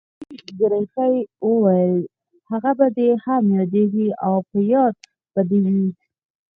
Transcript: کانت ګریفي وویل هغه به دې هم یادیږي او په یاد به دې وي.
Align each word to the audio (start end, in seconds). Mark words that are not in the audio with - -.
کانت 0.19 0.47
ګریفي 0.59 1.13
وویل 1.49 1.95
هغه 2.51 2.71
به 2.77 2.87
دې 2.97 3.09
هم 3.25 3.43
یادیږي 3.57 4.07
او 4.25 4.35
په 4.49 4.57
یاد 4.73 4.95
به 5.33 5.41
دې 5.49 5.59
وي. 5.65 5.87